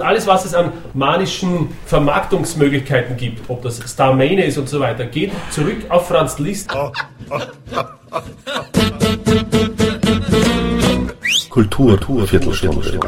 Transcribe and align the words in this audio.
Alles, 0.00 0.26
was 0.26 0.44
es 0.44 0.54
an 0.54 0.72
manischen 0.94 1.68
Vermarktungsmöglichkeiten 1.86 3.16
gibt, 3.16 3.48
ob 3.48 3.62
das 3.62 3.80
Starmania 3.90 4.44
ist 4.44 4.58
und 4.58 4.68
so 4.68 4.80
weiter, 4.80 5.04
geht 5.04 5.30
zurück 5.50 5.78
auf 5.88 6.08
Franz 6.08 6.38
Liszt. 6.38 6.70
Kultur, 11.50 11.96
Kultur 11.96 12.26
Viertelstunde. 12.26 13.00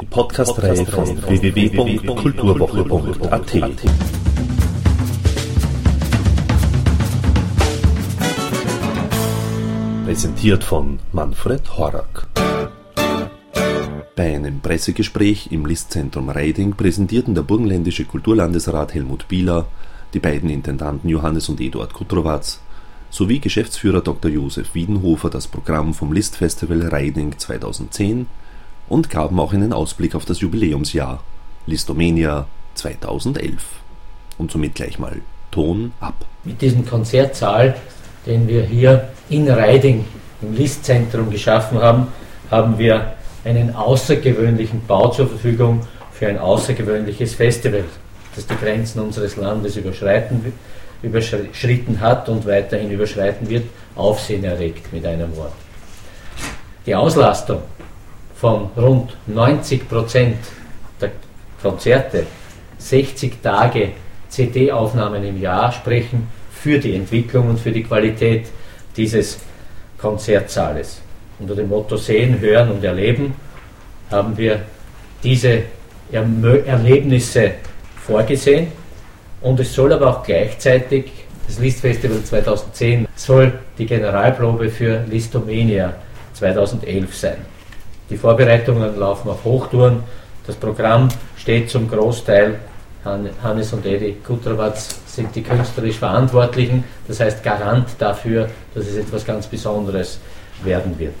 Die 0.00 0.06
Podcast-Reihe 0.06 0.86
von 0.86 1.22
www.kulturwoche.at. 1.22 3.52
Präsentiert 10.04 10.64
von 10.64 10.98
Manfred 11.12 11.76
Horak. 11.76 12.26
Bei 14.16 14.34
einem 14.34 14.60
Pressegespräch 14.60 15.52
im 15.52 15.66
Listzentrum 15.66 16.30
Reiding 16.30 16.72
präsentierten 16.72 17.34
der 17.34 17.42
burgenländische 17.42 18.06
Kulturlandesrat 18.06 18.94
Helmut 18.94 19.28
Bieler, 19.28 19.66
die 20.14 20.20
beiden 20.20 20.48
Intendanten 20.48 21.10
Johannes 21.10 21.50
und 21.50 21.60
Eduard 21.60 21.92
Kutrowatz 21.92 22.62
sowie 23.10 23.40
Geschäftsführer 23.40 24.00
Dr. 24.00 24.30
Josef 24.30 24.74
Wiedenhofer 24.74 25.28
das 25.28 25.46
Programm 25.46 25.92
vom 25.92 26.14
Listfestival 26.14 26.88
Reiding 26.88 27.36
2010 27.36 28.26
und 28.88 29.10
gaben 29.10 29.38
auch 29.38 29.52
einen 29.52 29.74
Ausblick 29.74 30.14
auf 30.14 30.24
das 30.24 30.40
Jubiläumsjahr 30.40 31.22
Listomania 31.66 32.46
2011. 32.72 33.52
Und 34.38 34.50
somit 34.50 34.76
gleich 34.76 34.98
mal 34.98 35.20
Ton 35.50 35.92
ab. 36.00 36.24
Mit 36.42 36.62
diesem 36.62 36.86
Konzertsaal, 36.86 37.76
den 38.24 38.48
wir 38.48 38.64
hier 38.64 39.10
in 39.28 39.46
Reiding 39.46 40.06
im 40.40 40.54
Listzentrum 40.54 41.28
geschaffen 41.28 41.78
haben, 41.82 42.06
haben 42.50 42.78
wir 42.78 43.15
einen 43.46 43.74
außergewöhnlichen 43.74 44.84
Bau 44.86 45.08
zur 45.08 45.28
Verfügung 45.28 45.86
für 46.12 46.26
ein 46.26 46.38
außergewöhnliches 46.38 47.34
Festival, 47.34 47.84
das 48.34 48.46
die 48.46 48.56
Grenzen 48.56 49.00
unseres 49.00 49.36
Landes 49.36 49.76
überschreiten, 49.76 50.52
überschritten 51.02 52.00
hat 52.00 52.28
und 52.28 52.44
weiterhin 52.44 52.90
überschreiten 52.90 53.48
wird, 53.48 53.64
Aufsehen 53.94 54.44
erregt 54.44 54.92
mit 54.92 55.06
einem 55.06 55.34
Wort. 55.36 55.52
Die 56.84 56.94
Auslastung 56.94 57.62
von 58.34 58.68
rund 58.76 59.16
90 59.26 59.88
Prozent 59.88 60.38
der 61.00 61.12
Konzerte, 61.62 62.26
60 62.78 63.40
Tage 63.42 63.90
CD-Aufnahmen 64.28 65.24
im 65.24 65.40
Jahr 65.40 65.70
sprechen 65.70 66.26
für 66.50 66.78
die 66.78 66.96
Entwicklung 66.96 67.50
und 67.50 67.60
für 67.60 67.70
die 67.70 67.84
Qualität 67.84 68.46
dieses 68.96 69.38
Konzertsaales 69.98 71.00
unter 71.38 71.54
dem 71.54 71.68
Motto 71.68 71.96
Sehen, 71.96 72.40
Hören 72.40 72.70
und 72.70 72.84
Erleben 72.84 73.34
haben 74.10 74.36
wir 74.36 74.60
diese 75.22 75.62
Erlebnisse 76.10 77.52
vorgesehen. 77.96 78.68
Und 79.42 79.60
es 79.60 79.74
soll 79.74 79.92
aber 79.92 80.08
auch 80.08 80.22
gleichzeitig, 80.22 81.10
das 81.46 81.58
Listfestival 81.58 82.22
2010 82.22 83.06
soll 83.14 83.52
die 83.78 83.86
Generalprobe 83.86 84.68
für 84.68 85.04
Listomania 85.08 85.94
2011 86.34 87.14
sein. 87.14 87.36
Die 88.08 88.16
Vorbereitungen 88.16 88.98
laufen 88.98 89.28
auf 89.28 89.44
Hochtouren, 89.44 90.02
das 90.46 90.56
Programm 90.56 91.08
steht 91.36 91.70
zum 91.70 91.88
Großteil, 91.88 92.56
Hannes 93.42 93.72
und 93.72 93.86
Edi 93.86 94.16
Kutrawatz 94.24 94.98
sind 95.06 95.34
die 95.34 95.42
künstlerisch 95.42 95.98
Verantwortlichen, 95.98 96.82
das 97.06 97.20
heißt 97.20 97.42
Garant 97.42 97.88
dafür, 97.98 98.48
dass 98.74 98.86
es 98.86 98.96
etwas 98.96 99.24
ganz 99.24 99.46
Besonderes 99.46 100.14
ist 100.14 100.20
werden 100.62 100.98
wird. 100.98 101.14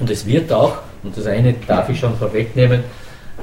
Und 0.00 0.10
es 0.10 0.26
wird 0.26 0.52
auch, 0.52 0.78
und 1.02 1.16
das 1.16 1.26
eine 1.26 1.54
darf 1.66 1.88
ich 1.88 1.98
schon 2.00 2.16
vorwegnehmen, 2.16 2.84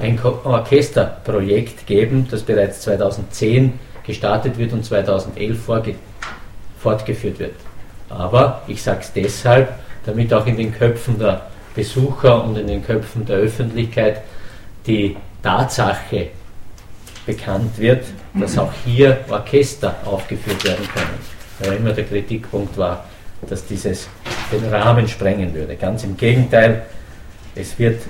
ein 0.00 0.18
Orchesterprojekt 0.22 1.86
geben, 1.86 2.26
das 2.30 2.42
bereits 2.42 2.80
2010 2.82 3.78
gestartet 4.04 4.58
wird 4.58 4.72
und 4.72 4.84
2011 4.84 5.58
fortgeführt 6.78 7.38
wird. 7.38 7.54
Aber 8.08 8.62
ich 8.66 8.82
sage 8.82 9.00
es 9.00 9.12
deshalb, 9.12 9.72
damit 10.04 10.32
auch 10.34 10.46
in 10.46 10.56
den 10.56 10.72
Köpfen 10.72 11.18
der 11.18 11.42
Besucher 11.74 12.44
und 12.44 12.56
in 12.56 12.66
den 12.66 12.84
Köpfen 12.84 13.24
der 13.24 13.36
Öffentlichkeit 13.36 14.22
die 14.86 15.16
Tatsache 15.42 16.28
bekannt 17.24 17.78
wird, 17.78 18.04
dass 18.34 18.58
auch 18.58 18.72
hier 18.84 19.18
Orchester 19.30 19.94
aufgeführt 20.04 20.64
werden 20.64 20.86
können. 20.92 21.18
Weil 21.60 21.76
immer 21.76 21.92
der 21.92 22.04
Kritikpunkt 22.04 22.76
war, 22.76 23.04
dass 23.48 23.64
dieses 23.64 24.08
den 24.52 24.64
Rahmen 24.72 25.08
sprengen 25.08 25.54
würde. 25.54 25.76
Ganz 25.76 26.04
im 26.04 26.16
Gegenteil, 26.16 26.82
es 27.54 27.78
wird 27.78 28.02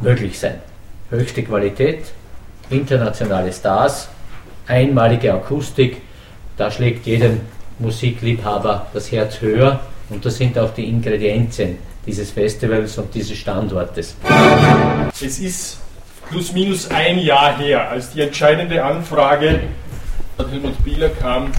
möglich 0.00 0.38
sein. 0.38 0.56
Höchste 1.10 1.42
Qualität, 1.42 2.04
internationale 2.70 3.52
Stars, 3.52 4.08
einmalige 4.66 5.32
Akustik, 5.32 6.02
da 6.56 6.70
schlägt 6.70 7.06
jedem 7.06 7.40
Musikliebhaber 7.78 8.86
das 8.92 9.12
Herz 9.12 9.40
höher 9.40 9.80
und 10.08 10.24
das 10.24 10.36
sind 10.36 10.58
auch 10.58 10.72
die 10.74 10.88
Ingredienzien 10.88 11.78
dieses 12.06 12.30
Festivals 12.30 12.96
und 12.98 13.14
dieses 13.14 13.36
Standortes. 13.36 14.16
Es 15.20 15.38
ist 15.38 15.78
plus 16.28 16.52
minus 16.52 16.90
ein 16.90 17.18
Jahr 17.18 17.58
her, 17.58 17.90
als 17.90 18.12
die 18.12 18.22
entscheidende 18.22 18.82
Anfrage 18.82 19.60
von 20.36 20.48
Helmut 20.48 20.84
Bieler 20.84 21.10
kam, 21.10 21.50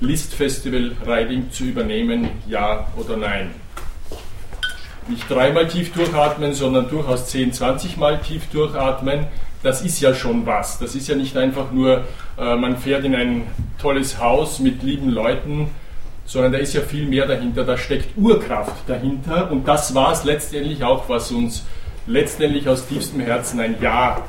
Listfestival 0.00 0.92
Riding 1.06 1.50
zu 1.50 1.64
übernehmen, 1.64 2.28
ja 2.46 2.86
oder 2.96 3.16
nein. 3.16 3.50
Nicht 5.08 5.30
dreimal 5.30 5.68
tief 5.68 5.92
durchatmen, 5.92 6.52
sondern 6.52 6.88
durchaus 6.88 7.28
10, 7.28 7.52
20 7.52 7.96
Mal 7.96 8.20
tief 8.20 8.46
durchatmen, 8.50 9.26
das 9.62 9.82
ist 9.82 10.00
ja 10.00 10.14
schon 10.14 10.46
was. 10.46 10.78
Das 10.78 10.94
ist 10.94 11.08
ja 11.08 11.16
nicht 11.16 11.36
einfach 11.36 11.72
nur, 11.72 12.04
äh, 12.38 12.56
man 12.56 12.76
fährt 12.76 13.04
in 13.04 13.14
ein 13.14 13.46
tolles 13.78 14.20
Haus 14.20 14.58
mit 14.58 14.82
lieben 14.82 15.10
Leuten, 15.10 15.70
sondern 16.24 16.52
da 16.52 16.58
ist 16.58 16.74
ja 16.74 16.82
viel 16.82 17.06
mehr 17.06 17.26
dahinter. 17.26 17.64
Da 17.64 17.78
steckt 17.78 18.16
Urkraft 18.16 18.88
dahinter 18.88 19.50
und 19.50 19.66
das 19.66 19.94
war 19.94 20.12
es 20.12 20.24
letztendlich 20.24 20.84
auch, 20.84 21.08
was 21.08 21.30
uns 21.30 21.64
letztendlich 22.06 22.68
aus 22.68 22.86
tiefstem 22.86 23.20
Herzen 23.20 23.60
ein 23.60 23.76
Ja 23.80 24.22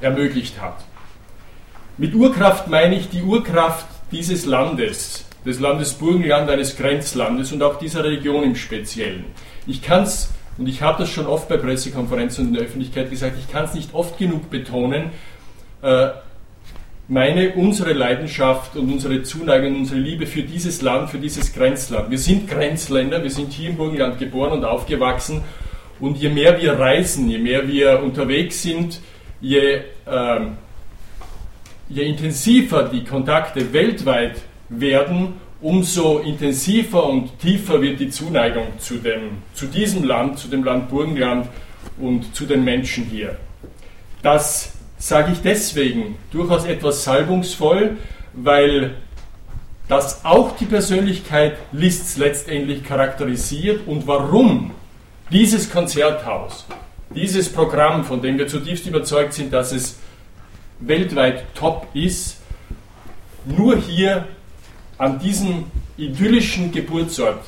ermöglicht 0.00 0.60
hat. 0.60 0.84
Mit 1.96 2.14
Urkraft 2.14 2.68
meine 2.68 2.96
ich 2.96 3.08
die 3.08 3.22
Urkraft 3.22 3.86
dieses 4.10 4.46
Landes, 4.46 5.24
des 5.44 5.60
Landes 5.60 5.94
Burgenland, 5.94 6.48
eines 6.50 6.76
Grenzlandes 6.76 7.52
und 7.52 7.62
auch 7.62 7.78
dieser 7.78 8.04
Region 8.04 8.44
im 8.44 8.56
Speziellen. 8.56 9.24
Ich 9.66 9.82
kann 9.82 10.04
es, 10.04 10.30
und 10.58 10.68
ich 10.68 10.82
habe 10.82 11.02
das 11.02 11.10
schon 11.10 11.26
oft 11.26 11.48
bei 11.48 11.56
Pressekonferenzen 11.56 12.44
und 12.44 12.48
in 12.48 12.54
der 12.54 12.64
Öffentlichkeit 12.64 13.10
gesagt, 13.10 13.36
ich 13.38 13.50
kann 13.50 13.64
es 13.64 13.74
nicht 13.74 13.94
oft 13.94 14.18
genug 14.18 14.50
betonen, 14.50 15.10
äh, 15.82 16.08
meine, 17.06 17.52
unsere 17.52 17.92
Leidenschaft 17.92 18.76
und 18.76 18.90
unsere 18.90 19.22
Zuneigung, 19.22 19.76
unsere 19.76 20.00
Liebe 20.00 20.26
für 20.26 20.42
dieses 20.42 20.80
Land, 20.80 21.10
für 21.10 21.18
dieses 21.18 21.52
Grenzland. 21.52 22.10
Wir 22.10 22.18
sind 22.18 22.48
Grenzländer, 22.48 23.22
wir 23.22 23.30
sind 23.30 23.52
hier 23.52 23.70
im 23.70 23.76
Burgenland 23.76 24.18
geboren 24.18 24.52
und 24.52 24.64
aufgewachsen 24.64 25.42
und 26.00 26.16
je 26.16 26.30
mehr 26.30 26.60
wir 26.60 26.78
reisen, 26.78 27.28
je 27.28 27.38
mehr 27.38 27.68
wir 27.68 28.02
unterwegs 28.02 28.62
sind, 28.62 29.00
je 29.42 29.82
ähm, 30.10 30.56
je 31.94 32.02
intensiver 32.02 32.88
die 32.88 33.04
Kontakte 33.04 33.72
weltweit 33.72 34.42
werden, 34.68 35.34
umso 35.60 36.18
intensiver 36.18 37.08
und 37.08 37.38
tiefer 37.38 37.80
wird 37.80 38.00
die 38.00 38.10
Zuneigung 38.10 38.66
zu, 38.78 38.96
dem, 38.96 39.38
zu 39.54 39.66
diesem 39.66 40.02
Land, 40.02 40.38
zu 40.38 40.48
dem 40.48 40.64
Land 40.64 40.90
Burgenland 40.90 41.46
und 41.98 42.34
zu 42.34 42.46
den 42.46 42.64
Menschen 42.64 43.04
hier. 43.04 43.36
Das 44.22 44.72
sage 44.98 45.32
ich 45.32 45.40
deswegen 45.40 46.16
durchaus 46.32 46.64
etwas 46.64 47.04
salbungsvoll, 47.04 47.96
weil 48.32 48.96
das 49.86 50.24
auch 50.24 50.56
die 50.56 50.64
Persönlichkeit 50.64 51.58
Liszt's 51.72 52.16
letztendlich 52.16 52.82
charakterisiert 52.82 53.86
und 53.86 54.06
warum 54.06 54.72
dieses 55.30 55.70
Konzerthaus, 55.70 56.66
dieses 57.14 57.52
Programm, 57.52 58.04
von 58.04 58.20
dem 58.20 58.36
wir 58.36 58.48
zutiefst 58.48 58.86
überzeugt 58.86 59.34
sind, 59.34 59.52
dass 59.52 59.72
es 59.72 59.98
weltweit 60.80 61.44
top 61.54 61.86
ist, 61.94 62.40
nur 63.44 63.76
hier 63.76 64.26
an 64.98 65.18
diesem 65.18 65.64
idyllischen 65.96 66.72
Geburtsort 66.72 67.44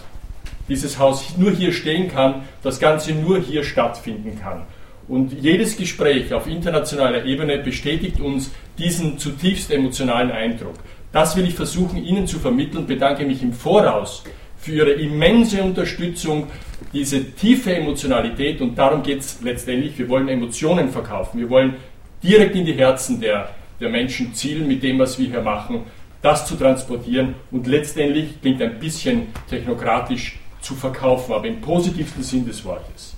dieses 0.69 0.99
Haus 0.99 1.37
nur 1.37 1.52
hier 1.52 1.73
stehen 1.73 2.08
kann, 2.08 2.43
das 2.62 2.81
Ganze 2.81 3.12
nur 3.12 3.40
hier 3.40 3.62
stattfinden 3.62 4.38
kann. 4.40 4.62
Und 5.08 5.32
jedes 5.40 5.76
Gespräch 5.76 6.34
auf 6.34 6.49
internationaler 6.49 7.25
Ebene 7.25 7.58
bestätigt 7.58 8.20
uns 8.20 8.50
diesen 8.76 9.19
zutiefst 9.19 9.70
emotionalen 9.70 10.32
Eindruck. 10.32 10.75
Das 11.12 11.37
will 11.37 11.46
ich 11.46 11.55
versuchen, 11.55 12.05
Ihnen 12.05 12.26
zu 12.26 12.40
vermitteln. 12.40 12.87
Bedanke 12.87 13.25
mich 13.25 13.43
im 13.43 13.52
Voraus 13.52 14.25
für 14.58 14.73
Ihre 14.73 14.90
immense 14.93 15.62
Unterstützung, 15.62 16.49
diese 16.93 17.25
tiefe 17.32 17.76
Emotionalität. 17.76 18.61
Und 18.61 18.76
darum 18.76 19.05
geht 19.05 19.20
es 19.20 19.38
letztendlich. 19.43 19.96
Wir 19.96 20.08
wollen 20.08 20.28
Emotionen 20.28 20.90
verkaufen. 20.90 21.38
Wir 21.38 21.49
wollen 21.49 21.76
direkt 22.23 22.55
in 22.55 22.65
die 22.65 22.75
Herzen 22.75 23.21
der, 23.21 23.51
der 23.81 23.89
Menschen 23.89 24.35
zielen 24.35 24.67
mit 24.67 24.83
dem, 24.83 24.99
was 24.99 25.19
wir 25.19 25.29
hier 25.29 25.43
machen, 25.43 25.85
das 26.23 26.47
zu 26.47 26.57
transportieren 26.57 27.35
und 27.51 27.67
letztendlich 27.67 28.41
klingt 28.41 28.61
ein 28.63 28.79
bisschen 28.79 29.29
technokratisch 29.49 30.39
zu 30.61 30.75
verkaufen, 30.75 31.33
aber 31.33 31.47
im 31.47 31.61
positivsten 31.61 32.23
Sinn 32.23 32.47
des 32.47 32.65
Wortes. 32.65 33.15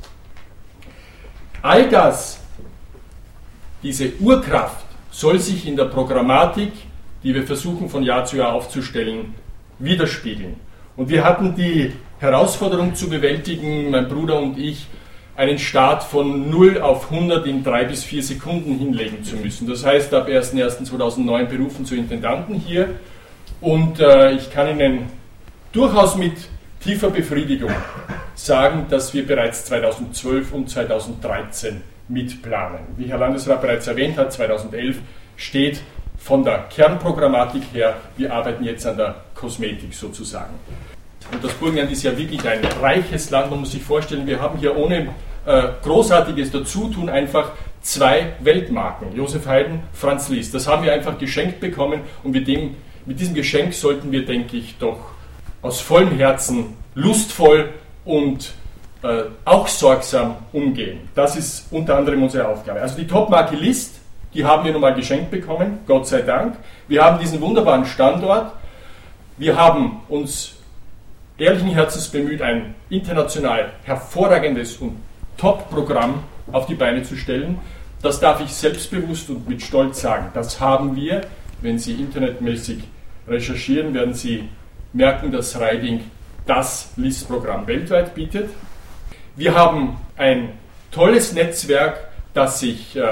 All 1.63 1.89
das, 1.89 2.41
diese 3.83 4.13
Urkraft, 4.21 4.85
soll 5.11 5.39
sich 5.39 5.67
in 5.67 5.77
der 5.77 5.87
Programmatik, 5.87 6.73
die 7.23 7.35
wir 7.35 7.45
versuchen 7.45 7.89
von 7.89 8.03
Jahr 8.03 8.25
zu 8.25 8.37
Jahr 8.37 8.53
aufzustellen, 8.53 9.35
widerspiegeln. 9.79 10.57
Und 10.97 11.09
wir 11.09 11.25
hatten 11.25 11.55
die 11.55 11.93
Herausforderung 12.19 12.95
zu 12.95 13.09
bewältigen, 13.09 13.91
mein 13.91 14.09
Bruder 14.09 14.39
und 14.41 14.59
ich, 14.59 14.87
einen 15.39 15.61
Start 15.61 16.03
von 16.03 16.51
0 16.51 16.81
auf 16.81 17.13
100 17.13 17.47
in 17.47 17.63
drei 17.63 17.85
bis 17.85 18.03
vier 18.03 18.25
Sekunden 18.25 18.77
hinlegen 18.77 19.23
zu 19.23 19.37
müssen. 19.37 19.69
Das 19.69 19.87
heißt, 19.87 20.13
ab 20.13 20.27
1.1.2009 20.29 21.45
berufen 21.45 21.87
zu 21.87 21.95
Intendanten 21.95 22.57
hier. 22.57 22.97
Und 23.61 24.01
äh, 24.01 24.33
ich 24.33 24.51
kann 24.51 24.69
Ihnen 24.69 25.07
durchaus 25.71 26.17
mit 26.17 26.33
tiefer 26.81 27.11
Befriedigung 27.11 27.71
sagen, 28.35 28.87
dass 28.91 29.15
wir 29.15 29.25
bereits 29.25 29.65
2012 29.67 30.53
und 30.53 30.71
2013 30.71 31.83
mitplanen. 32.09 32.81
Wie 32.97 33.05
Herr 33.05 33.19
Landesrat 33.19 33.63
bereits 33.63 33.87
erwähnt 33.87 34.19
hat, 34.19 34.33
2011 34.33 34.99
steht 35.37 35.83
von 36.17 36.43
der 36.43 36.65
Kernprogrammatik 36.69 37.63
her, 37.73 37.97
wir 38.17 38.33
arbeiten 38.35 38.65
jetzt 38.65 38.85
an 38.89 38.97
der 38.97 39.15
Kosmetik 39.37 39.95
sozusagen. 39.95 40.55
Und 41.31 41.45
das 41.45 41.53
Burgenland 41.53 41.93
ist 41.93 42.03
ja 42.03 42.17
wirklich 42.17 42.45
ein 42.49 42.65
reiches 42.81 43.31
Land. 43.31 43.51
Man 43.51 43.61
muss 43.61 43.71
sich 43.71 43.83
vorstellen, 43.83 44.27
wir 44.27 44.41
haben 44.41 44.59
hier 44.59 44.77
ohne 44.77 45.15
äh, 45.49 45.71
großartiges 45.83 46.51
Dazutun 46.51 47.09
einfach 47.09 47.53
zwei 47.81 48.35
Weltmarken. 48.41 49.17
Josef 49.17 49.47
Haydn, 49.47 49.81
Franz 49.95 50.29
Liszt. 50.29 50.55
Das 50.55 50.69
haben 50.69 50.85
wir 50.85 50.93
einfach 50.93 51.17
geschenkt 51.19 51.59
bekommen 51.59 52.03
und 52.23 52.33
mit, 52.33 52.47
dem, 52.47 52.77
mit 53.07 53.19
diesem 53.19 53.35
Geschenk 53.35 53.73
sollten 53.73 54.13
wir, 54.13 54.27
denke 54.27 54.59
ich, 54.59 54.77
doch 54.79 54.99
aus 55.63 55.81
vollem 55.81 56.17
Herzen 56.19 56.77
lustvoll 56.95 57.71
und 58.05 58.53
äh, 59.03 59.23
auch 59.47 59.67
sorgsam 59.69 60.37
umgehen. 60.53 61.09
Das 61.15 61.35
ist 61.35 61.69
unter 61.73 61.97
anderem 61.97 62.23
unsere 62.23 62.47
Aufgabe. 62.47 62.83
Also 62.83 62.99
die 62.99 63.07
Topmarke 63.07 63.57
List, 63.57 64.01
die 64.35 64.45
haben 64.45 64.67
wir 64.67 64.73
nun 64.73 64.83
mal 64.83 64.95
geschenkt 64.95 65.31
bekommen, 65.31 65.79
Gott 65.87 66.07
sei 66.07 66.21
Dank. 66.21 66.57
Wir 66.89 67.03
haben 67.03 67.19
diesen 67.19 67.41
wunderbaren 67.41 67.87
Standort. 67.87 68.53
Wir 69.39 69.57
haben 69.57 70.03
uns 70.11 70.57
ehrlichen 71.39 71.71
Herzens 71.71 72.09
bemüht, 72.09 72.43
ein 72.43 72.75
international 72.91 73.73
hervorragendes 73.85 74.77
und 74.77 75.08
Top-Programm 75.39 76.23
auf 76.53 76.67
die 76.67 76.75
Beine 76.75 77.03
zu 77.03 77.17
stellen. 77.17 77.59
Das 78.03 78.21
darf 78.21 78.41
ich 78.41 78.53
selbstbewusst 78.53 79.31
und 79.31 79.49
mit 79.49 79.63
Stolz 79.63 80.03
sagen. 80.03 80.31
Das 80.35 80.61
haben 80.61 80.95
wir. 80.95 81.23
Wenn 81.61 81.79
Sie 81.79 81.95
internetmäßig 81.95 82.85
recherchieren, 83.27 83.95
werden 83.95 84.15
Sie 84.15 84.49
merken, 84.93 85.33
dass 85.33 85.59
Riding 85.61 86.03
das 86.47 86.93
LIS-Programm 86.97 87.67
weltweit 87.67 88.15
bietet. 88.15 88.51
Wir 89.35 89.55
haben 89.55 89.97
ein 90.17 90.51
tolles 90.91 91.33
Netzwerk, 91.33 92.09
das 92.35 92.61
sich 92.61 92.97
äh, 92.97 93.03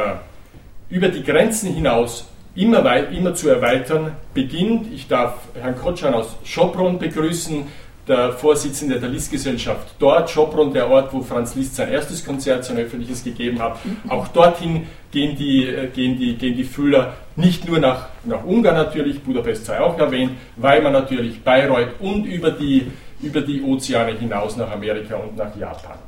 über 0.89 1.09
die 1.09 1.23
Grenzen 1.23 1.73
hinaus 1.73 2.29
immer, 2.55 3.09
immer 3.11 3.35
zu 3.35 3.49
erweitern 3.49 4.17
beginnt. 4.33 4.93
Ich 4.93 5.09
darf 5.09 5.35
Herrn 5.55 5.77
Kotschan 5.77 6.15
aus 6.15 6.37
Schopron 6.45 6.99
begrüßen, 6.99 7.67
der 8.09 8.33
Vorsitzende 8.33 9.01
der 9.01 9.09
Liszt-Gesellschaft 9.09 9.95
dort, 9.99 10.31
Schopron, 10.31 10.73
der 10.73 10.89
Ort, 10.89 11.13
wo 11.13 11.23
Franz 11.23 11.55
Liszt 11.57 11.77
sein 11.77 11.91
erstes 11.91 12.25
Konzert, 12.25 12.65
sein 12.65 12.79
öffentliches 12.79 13.25
gegeben 13.25 13.61
hat. 13.61 13.79
Auch 14.09 14.29
dorthin 14.29 14.87
gehen 15.11 15.37
die, 15.37 15.67
äh, 15.67 15.89
gehen 15.89 16.17
die, 16.17 16.37
gehen 16.37 16.57
die 16.57 16.65
Fühler 16.65 17.15
nicht 17.35 17.69
nur 17.69 17.79
nach, 17.79 18.09
nach 18.25 18.45
Ungarn 18.45 18.77
natürlich, 18.77 19.23
Budapest 19.23 19.67
sei 19.67 19.81
auch 19.81 19.99
erwähnt, 19.99 20.33
Weimar 20.57 20.93
natürlich, 20.93 21.43
Bayreuth 21.43 22.01
und 22.01 22.25
über 22.25 22.51
die, 22.51 22.93
über 23.21 23.41
die 23.41 23.63
Ozeane 23.63 24.13
hinaus 24.13 24.57
nach 24.57 24.71
Amerika 24.71 25.17
und 25.17 25.37
nach 25.37 25.57
Japan. 25.57 25.99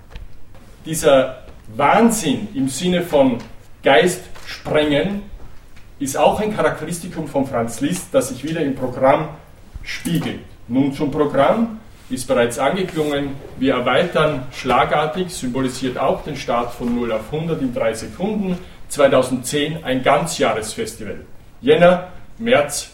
Dieser 0.87 1.43
Wahnsinn 1.77 2.49
im 2.55 2.69
Sinne 2.69 3.03
von 3.03 3.39
Geist 3.83 4.23
sprengen 4.47 5.23
ist 5.99 6.17
auch 6.17 6.41
ein 6.41 6.55
Charakteristikum 6.55 7.27
von 7.27 7.45
Franz 7.47 7.81
Liszt, 7.81 8.09
das 8.13 8.29
sich 8.29 8.45
wieder 8.45 8.61
im 8.61 8.75
Programm 8.77 9.29
spiegelt. 9.83 10.41
Nun 10.69 10.93
zum 10.93 11.11
Programm 11.11 11.81
ist 12.11 12.27
bereits 12.27 12.59
angeklungen. 12.59 13.31
Wir 13.59 13.75
erweitern 13.75 14.47
schlagartig, 14.53 15.31
symbolisiert 15.31 15.99
auch 15.99 16.25
den 16.25 16.37
Start 16.37 16.73
von 16.73 16.95
0 16.95 17.13
auf 17.13 17.33
100 17.33 17.61
in 17.61 17.75
drei 17.75 17.93
Sekunden. 17.93 18.59
2010 18.89 19.85
ein 19.85 20.03
Ganzjahresfestival. 20.03 21.21
Jänner, 21.61 22.09
März, 22.39 22.91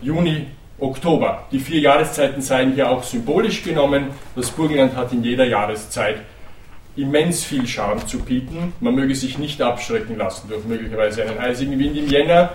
Juni, 0.00 0.46
Oktober. 0.78 1.44
Die 1.52 1.58
vier 1.58 1.80
Jahreszeiten 1.80 2.40
seien 2.40 2.72
hier 2.72 2.90
auch 2.90 3.02
symbolisch 3.02 3.62
genommen. 3.62 4.08
Das 4.34 4.50
Burgenland 4.50 4.94
hat 4.96 5.12
in 5.12 5.22
jeder 5.22 5.44
Jahreszeit 5.44 6.18
immens 6.96 7.44
viel 7.44 7.66
Charme 7.66 8.06
zu 8.06 8.20
bieten. 8.20 8.72
Man 8.80 8.94
möge 8.94 9.14
sich 9.14 9.38
nicht 9.38 9.60
abschrecken 9.60 10.16
lassen 10.16 10.48
durch 10.48 10.64
möglicherweise 10.64 11.22
einen 11.22 11.38
eisigen 11.38 11.78
Wind 11.78 11.96
im 11.96 12.08
Jänner, 12.08 12.52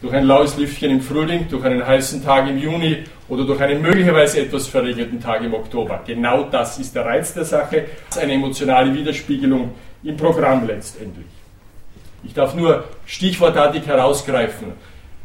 durch 0.00 0.14
ein 0.14 0.24
laues 0.24 0.56
Lüftchen 0.56 0.90
im 0.90 1.00
Frühling, 1.00 1.46
durch 1.48 1.64
einen 1.64 1.86
heißen 1.86 2.24
Tag 2.24 2.48
im 2.48 2.58
Juni 2.58 3.04
oder 3.32 3.46
durch 3.46 3.62
einen 3.62 3.80
möglicherweise 3.80 4.40
etwas 4.40 4.66
verregneten 4.66 5.18
Tag 5.18 5.42
im 5.42 5.54
Oktober. 5.54 6.02
Genau 6.06 6.44
das 6.50 6.78
ist 6.78 6.94
der 6.94 7.06
Reiz 7.06 7.32
der 7.32 7.46
Sache, 7.46 7.86
eine 8.20 8.34
emotionale 8.34 8.92
Widerspiegelung 8.92 9.70
im 10.04 10.18
Programm 10.18 10.66
letztendlich. 10.66 11.24
Ich 12.22 12.34
darf 12.34 12.54
nur 12.54 12.84
stichwortartig 13.06 13.86
herausgreifen. 13.86 14.72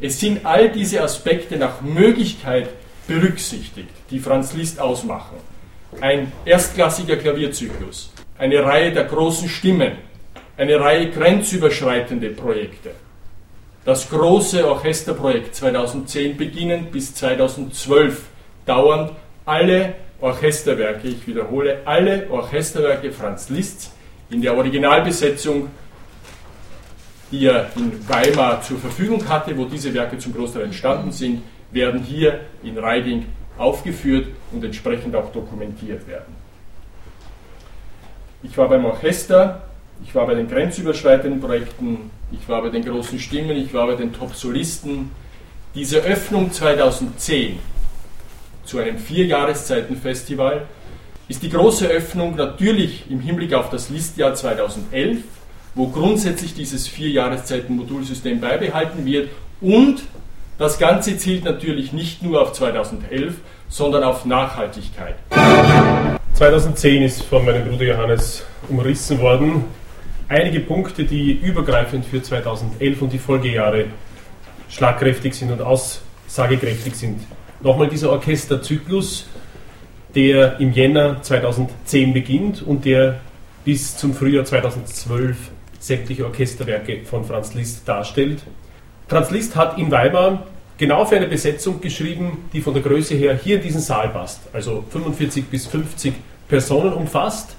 Es 0.00 0.18
sind 0.18 0.46
all 0.46 0.70
diese 0.70 1.02
Aspekte 1.02 1.58
nach 1.58 1.82
Möglichkeit 1.82 2.70
berücksichtigt, 3.06 3.90
die 4.10 4.20
Franz 4.20 4.54
Liszt 4.54 4.80
ausmachen. 4.80 5.36
Ein 6.00 6.32
erstklassiger 6.46 7.16
Klavierzyklus, 7.16 8.10
eine 8.38 8.64
Reihe 8.64 8.90
der 8.90 9.04
großen 9.04 9.50
Stimmen, 9.50 9.92
eine 10.56 10.80
Reihe 10.80 11.10
grenzüberschreitende 11.10 12.30
Projekte, 12.30 12.92
das 13.84 14.08
große 14.10 14.68
Orchesterprojekt 14.68 15.54
2010 15.54 16.36
beginnend 16.36 16.92
bis 16.92 17.14
2012 17.14 18.22
dauernd 18.66 19.12
alle 19.44 19.94
Orchesterwerke, 20.20 21.08
ich 21.08 21.26
wiederhole, 21.26 21.82
alle 21.84 22.28
Orchesterwerke 22.30 23.12
Franz 23.12 23.48
Liszt 23.48 23.92
in 24.30 24.42
der 24.42 24.56
Originalbesetzung, 24.56 25.70
die 27.30 27.46
er 27.46 27.70
in 27.76 28.08
Weimar 28.08 28.60
zur 28.62 28.78
Verfügung 28.78 29.26
hatte, 29.28 29.56
wo 29.56 29.64
diese 29.64 29.92
Werke 29.94 30.18
zum 30.18 30.34
Großteil 30.34 30.64
entstanden 30.64 31.12
sind, 31.12 31.42
werden 31.70 32.02
hier 32.02 32.40
in 32.62 32.78
Reiding 32.78 33.26
aufgeführt 33.56 34.28
und 34.52 34.64
entsprechend 34.64 35.14
auch 35.14 35.32
dokumentiert 35.32 36.06
werden. 36.06 36.34
Ich 38.42 38.56
war 38.56 38.68
beim 38.68 38.84
Orchester, 38.84 39.67
ich 40.04 40.14
war 40.14 40.26
bei 40.26 40.34
den 40.34 40.48
grenzüberschreitenden 40.48 41.40
Projekten, 41.40 42.10
ich 42.32 42.48
war 42.48 42.62
bei 42.62 42.68
den 42.68 42.84
großen 42.84 43.18
Stimmen, 43.18 43.56
ich 43.56 43.72
war 43.74 43.86
bei 43.86 43.94
den 43.94 44.12
Top-Solisten. 44.12 45.10
Diese 45.74 45.98
Öffnung 45.98 46.52
2010 46.52 47.58
zu 48.64 48.78
einem 48.78 48.98
Vierjahreszeitenfestival 48.98 50.66
ist 51.28 51.42
die 51.42 51.50
große 51.50 51.86
Öffnung 51.86 52.36
natürlich 52.36 53.04
im 53.10 53.20
Hinblick 53.20 53.54
auf 53.54 53.70
das 53.70 53.90
Listjahr 53.90 54.34
2011, 54.34 55.18
wo 55.74 55.88
grundsätzlich 55.88 56.54
dieses 56.54 56.88
Vierjahreszeiten-Modulsystem 56.88 58.40
beibehalten 58.40 59.04
wird 59.04 59.30
und 59.60 60.02
das 60.58 60.78
Ganze 60.78 61.16
zielt 61.18 61.44
natürlich 61.44 61.92
nicht 61.92 62.22
nur 62.22 62.42
auf 62.42 62.52
2011, 62.52 63.34
sondern 63.68 64.02
auf 64.02 64.24
Nachhaltigkeit. 64.24 65.14
2010 66.34 67.02
ist 67.02 67.22
von 67.22 67.44
meinem 67.44 67.68
Bruder 67.68 67.84
Johannes 67.84 68.44
umrissen 68.68 69.20
worden 69.20 69.64
einige 70.28 70.60
Punkte, 70.60 71.04
die 71.04 71.32
übergreifend 71.32 72.04
für 72.04 72.22
2011 72.22 73.02
und 73.02 73.12
die 73.12 73.18
Folgejahre 73.18 73.86
schlagkräftig 74.68 75.34
sind 75.34 75.50
und 75.50 75.62
aussagekräftig 75.62 76.94
sind. 76.94 77.20
Nochmal 77.60 77.88
dieser 77.88 78.10
Orchesterzyklus, 78.10 79.26
der 80.14 80.60
im 80.60 80.72
Jänner 80.72 81.22
2010 81.22 82.12
beginnt 82.12 82.62
und 82.62 82.84
der 82.84 83.20
bis 83.64 83.96
zum 83.96 84.14
Frühjahr 84.14 84.44
2012 84.44 85.36
sämtliche 85.78 86.24
Orchesterwerke 86.24 87.04
von 87.04 87.24
Franz 87.24 87.54
Liszt 87.54 87.88
darstellt. 87.88 88.42
Franz 89.08 89.30
Liszt 89.30 89.56
hat 89.56 89.78
in 89.78 89.90
Weimar 89.90 90.46
genau 90.76 91.04
für 91.04 91.16
eine 91.16 91.26
Besetzung 91.26 91.80
geschrieben, 91.80 92.48
die 92.52 92.60
von 92.60 92.74
der 92.74 92.82
Größe 92.82 93.14
her 93.14 93.38
hier 93.42 93.56
in 93.56 93.62
diesen 93.62 93.80
Saal 93.80 94.10
passt, 94.10 94.40
also 94.52 94.84
45 94.90 95.46
bis 95.46 95.66
50 95.66 96.14
Personen 96.48 96.92
umfasst. 96.92 97.56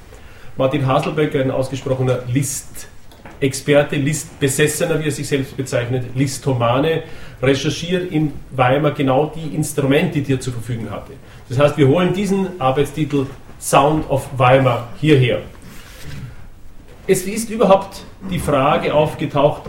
Martin 0.60 0.86
Haselbeck, 0.86 1.34
ein 1.38 1.52
ausgesprochener 1.52 2.24
List-Experte, 2.28 3.96
List-Besessener, 3.96 5.00
wie 5.00 5.06
er 5.06 5.12
sich 5.12 5.26
selbst 5.26 5.56
bezeichnet, 5.56 6.08
Listomane, 6.16 7.04
recherchiert 7.42 8.12
in 8.12 8.34
Weimar 8.52 8.92
genau 8.92 9.32
die 9.34 9.56
Instrumente, 9.56 10.20
die 10.20 10.34
er 10.34 10.42
zur 10.42 10.52
Verfügung 10.52 10.92
hatte. 10.92 11.14
Das 11.48 11.58
heißt, 11.58 11.78
wir 11.78 11.88
holen 11.88 12.14
diesen 12.14 12.60
Arbeitstitel 12.60 13.28
Sound 13.58 14.10
of 14.10 14.28
Weimar 14.36 14.90
hierher. 15.00 15.44
Es 17.08 17.24
ist 17.24 17.50
überhaupt 17.50 18.04
die 18.30 18.40
Frage 18.40 18.94
aufgetaucht, 18.94 19.62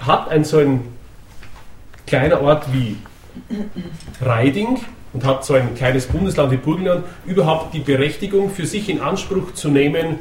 hat 0.00 0.30
ein 0.30 0.42
so 0.42 0.58
ein 0.58 0.80
kleiner 2.08 2.40
Ort 2.40 2.64
wie 2.72 2.96
Reiding 4.20 4.80
und 5.14 5.24
hat 5.24 5.44
so 5.44 5.54
ein 5.54 5.74
kleines 5.74 6.06
Bundesland 6.06 6.52
wie 6.52 6.56
Burgenland 6.56 7.04
überhaupt 7.24 7.72
die 7.72 7.78
Berechtigung 7.78 8.50
für 8.50 8.66
sich 8.66 8.90
in 8.90 9.00
Anspruch 9.00 9.54
zu 9.54 9.70
nehmen, 9.70 10.18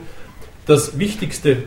das 0.66 0.98
wichtigste 0.98 1.64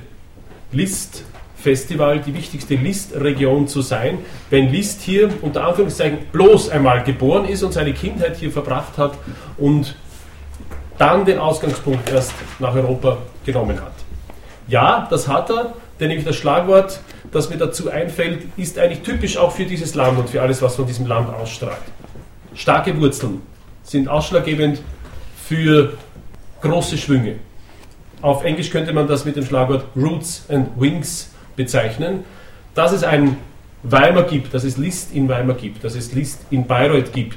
Liszt-Festival 0.73 2.21
die 2.21 2.35
wichtigste 2.35 2.76
Liszt-Region 2.76 3.68
zu 3.68 3.83
sein, 3.83 4.18
wenn 4.49 4.71
Liszt 4.71 5.02
hier 5.02 5.28
unter 5.42 5.64
Anführungszeichen 5.64 6.18
bloß 6.33 6.71
einmal 6.71 7.02
geboren 7.02 7.47
ist 7.47 7.62
und 7.62 7.73
seine 7.73 7.92
Kindheit 7.92 8.37
hier 8.37 8.50
verbracht 8.50 8.97
hat 8.97 9.18
und 9.59 9.97
dann 10.99 11.25
den 11.25 11.38
Ausgangspunkt 11.38 12.11
erst 12.11 12.33
nach 12.59 12.75
Europa 12.75 13.18
genommen 13.45 13.78
hat. 13.80 13.92
Ja, 14.68 15.06
das 15.11 15.28
hat 15.28 15.50
er, 15.50 15.75
denn 16.00 16.09
nämlich 16.09 16.26
das 16.26 16.37
Schlagwort, 16.37 17.00
das 17.33 17.50
mir 17.50 17.56
dazu 17.56 17.90
einfällt, 17.90 18.47
ist 18.56 18.78
eigentlich 18.78 19.02
typisch 19.02 19.37
auch 19.37 19.52
für 19.52 19.64
dieses 19.64 19.95
Land 19.95 20.18
und 20.18 20.30
für 20.30 20.40
alles, 20.40 20.62
was 20.62 20.76
von 20.76 20.87
diesem 20.87 21.06
Land 21.06 21.33
ausstrahlt. 21.35 21.83
Starke 22.57 22.99
Wurzeln 22.99 23.43
sind 23.83 24.09
ausschlaggebend 24.09 24.81
für 25.47 25.93
große 26.63 26.97
Schwünge. 26.97 27.37
Auf 28.23 28.45
Englisch 28.45 28.71
könnte 28.71 28.95
man 28.95 29.07
das 29.07 29.27
mit 29.27 29.37
dem 29.37 29.45
Schlagwort 29.45 29.85
Roots 29.95 30.47
and 30.49 30.69
Wings 30.81 31.31
bezeichnen. 31.55 32.25
Dass 32.75 32.93
es 32.93 33.05
ein 33.05 33.37
Weimar 33.83 34.25
gibt, 34.25 34.55
dass 34.55 34.65
es 34.65 34.79
Liszt 34.79 35.15
in 35.15 35.29
Weimar 35.29 35.57
gibt, 35.57 35.85
dass 35.85 35.95
es 35.95 36.13
Liszt 36.15 36.41
in 36.51 36.67
Bayreuth 36.67 37.13
gibt, 37.13 37.37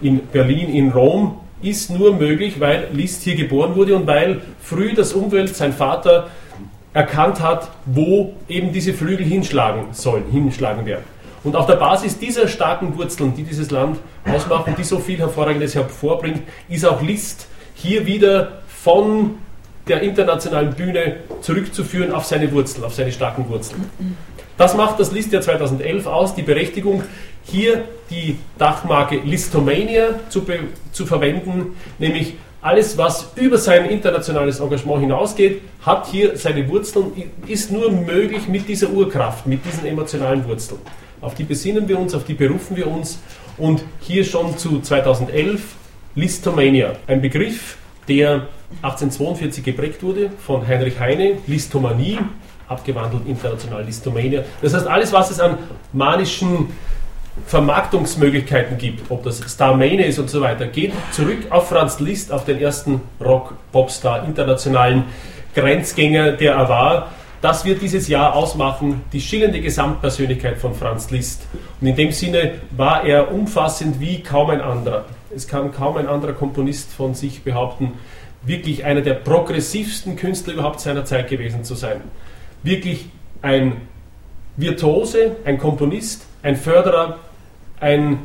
in 0.00 0.20
Berlin, 0.28 0.68
in 0.68 0.90
Rom, 0.90 1.40
ist 1.60 1.90
nur 1.90 2.14
möglich, 2.14 2.60
weil 2.60 2.88
Liszt 2.92 3.22
hier 3.22 3.34
geboren 3.34 3.74
wurde 3.74 3.96
und 3.96 4.06
weil 4.06 4.42
früh 4.60 4.94
das 4.94 5.12
Umfeld, 5.12 5.54
sein 5.54 5.72
Vater, 5.72 6.28
erkannt 6.92 7.40
hat, 7.40 7.68
wo 7.84 8.34
eben 8.48 8.72
diese 8.72 8.92
Flügel 8.92 9.26
hinschlagen 9.26 9.86
sollen, 9.92 10.24
hinschlagen 10.30 10.86
werden. 10.86 11.04
Und 11.44 11.56
auf 11.56 11.66
der 11.66 11.76
Basis 11.76 12.18
dieser 12.18 12.46
starken 12.46 12.96
Wurzeln, 12.96 13.34
die 13.34 13.42
dieses 13.42 13.70
Land 13.70 13.98
ausmachen, 14.24 14.74
die 14.78 14.84
so 14.84 14.98
viel 14.98 15.18
Hervorragendes 15.18 15.74
hervorbringt, 15.74 16.42
ist 16.68 16.86
auch 16.86 17.02
Liszt 17.02 17.46
hier 17.74 18.06
wieder 18.06 18.62
von 18.66 19.36
der 19.88 20.02
internationalen 20.02 20.74
Bühne 20.74 21.16
zurückzuführen 21.40 22.12
auf 22.12 22.24
seine 22.24 22.52
Wurzeln, 22.52 22.84
auf 22.84 22.94
seine 22.94 23.10
starken 23.10 23.48
Wurzeln. 23.48 23.84
Das 24.56 24.76
macht 24.76 25.00
das 25.00 25.10
Listjahr 25.10 25.42
2011 25.42 26.06
aus, 26.06 26.34
die 26.36 26.42
Berechtigung, 26.42 27.02
hier 27.42 27.84
die 28.10 28.38
Dachmarke 28.58 29.16
Listomania 29.16 30.20
zu, 30.28 30.44
zu 30.92 31.06
verwenden, 31.06 31.76
nämlich 31.98 32.34
alles, 32.60 32.96
was 32.96 33.32
über 33.34 33.58
sein 33.58 33.86
internationales 33.86 34.60
Engagement 34.60 35.00
hinausgeht, 35.00 35.62
hat 35.84 36.06
hier 36.06 36.36
seine 36.36 36.68
Wurzeln, 36.68 37.06
ist 37.48 37.72
nur 37.72 37.90
möglich 37.90 38.46
mit 38.46 38.68
dieser 38.68 38.90
Urkraft, 38.90 39.46
mit 39.48 39.64
diesen 39.66 39.84
emotionalen 39.84 40.46
Wurzeln. 40.46 40.78
Auf 41.22 41.34
die 41.34 41.44
besinnen 41.44 41.88
wir 41.88 41.98
uns, 42.00 42.14
auf 42.14 42.24
die 42.24 42.34
berufen 42.34 42.76
wir 42.76 42.88
uns 42.88 43.20
und 43.56 43.84
hier 44.00 44.24
schon 44.24 44.58
zu 44.58 44.80
2011 44.80 45.62
Listomania, 46.16 46.94
ein 47.06 47.22
Begriff, 47.22 47.78
der 48.08 48.48
1842 48.82 49.62
geprägt 49.62 50.02
wurde 50.02 50.30
von 50.44 50.66
Heinrich 50.66 50.98
Heine, 50.98 51.38
Listomanie, 51.46 52.18
abgewandelt 52.66 53.26
international 53.26 53.84
Listomania. 53.84 54.42
Das 54.60 54.74
heißt, 54.74 54.88
alles, 54.88 55.12
was 55.12 55.30
es 55.30 55.38
an 55.38 55.58
manischen 55.92 56.70
Vermarktungsmöglichkeiten 57.46 58.76
gibt, 58.76 59.08
ob 59.08 59.22
das 59.22 59.40
Starmania 59.48 60.06
ist 60.06 60.18
und 60.18 60.28
so 60.28 60.40
weiter, 60.40 60.66
geht 60.66 60.92
zurück 61.12 61.46
auf 61.50 61.68
Franz 61.68 62.00
Liszt, 62.00 62.32
auf 62.32 62.44
den 62.44 62.60
ersten 62.60 63.00
Rock-Popstar, 63.20 64.24
internationalen 64.26 65.04
Grenzgänger, 65.54 66.32
der 66.32 66.54
er 66.54 66.68
war. 66.68 67.12
Das 67.42 67.64
wird 67.64 67.82
dieses 67.82 68.06
Jahr 68.06 68.36
ausmachen, 68.36 69.02
die 69.12 69.20
schillernde 69.20 69.60
Gesamtpersönlichkeit 69.60 70.58
von 70.58 70.74
Franz 70.74 71.10
Liszt. 71.10 71.42
Und 71.80 71.88
in 71.88 71.96
dem 71.96 72.12
Sinne 72.12 72.52
war 72.70 73.04
er 73.04 73.32
umfassend 73.32 73.98
wie 73.98 74.22
kaum 74.22 74.50
ein 74.50 74.60
anderer. 74.60 75.06
Es 75.34 75.48
kann 75.48 75.72
kaum 75.72 75.96
ein 75.96 76.06
anderer 76.06 76.34
Komponist 76.34 76.92
von 76.92 77.14
sich 77.14 77.42
behaupten, 77.42 77.94
wirklich 78.42 78.84
einer 78.84 79.00
der 79.00 79.14
progressivsten 79.14 80.14
Künstler 80.14 80.54
überhaupt 80.54 80.78
seiner 80.78 81.04
Zeit 81.04 81.28
gewesen 81.28 81.64
zu 81.64 81.74
sein. 81.74 82.00
Wirklich 82.62 83.06
ein 83.42 83.88
Virtuose, 84.56 85.34
ein 85.44 85.58
Komponist, 85.58 86.24
ein 86.44 86.54
Förderer, 86.54 87.18
ein 87.80 88.20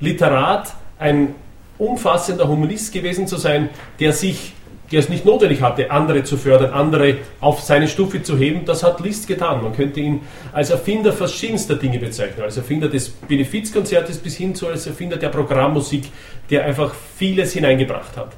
Literat, 0.00 0.74
ein 0.98 1.34
umfassender 1.76 2.48
Humanist 2.48 2.94
gewesen 2.94 3.26
zu 3.26 3.36
sein, 3.36 3.68
der 4.00 4.14
sich, 4.14 4.54
der 4.94 5.00
es 5.00 5.08
nicht 5.08 5.24
notwendig 5.24 5.60
hatte, 5.60 5.90
andere 5.90 6.22
zu 6.22 6.36
fördern, 6.36 6.70
andere 6.72 7.16
auf 7.40 7.60
seine 7.60 7.88
Stufe 7.88 8.22
zu 8.22 8.38
heben, 8.38 8.64
das 8.64 8.84
hat 8.84 9.00
Liszt 9.00 9.26
getan. 9.26 9.60
Man 9.60 9.74
könnte 9.74 9.98
ihn 9.98 10.20
als 10.52 10.70
Erfinder 10.70 11.12
verschiedenster 11.12 11.74
Dinge 11.74 11.98
bezeichnen, 11.98 12.44
als 12.44 12.58
Erfinder 12.58 12.88
des 12.88 13.08
Benefizkonzertes 13.08 14.18
bis 14.18 14.36
hin 14.36 14.54
zu 14.54 14.68
als 14.68 14.86
Erfinder 14.86 15.16
der 15.16 15.30
Programmmusik, 15.30 16.04
der 16.48 16.64
einfach 16.64 16.94
vieles 17.16 17.54
hineingebracht 17.54 18.16
hat. 18.16 18.36